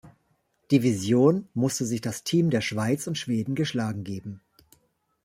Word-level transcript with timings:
Division 0.71 1.47
musste 1.53 1.85
sich 1.85 2.01
das 2.01 2.23
Team 2.23 2.49
der 2.49 2.61
Schweiz 2.61 3.05
und 3.05 3.19
Schweden 3.19 3.53
geschlagen 3.53 4.03
geben. 4.03 4.41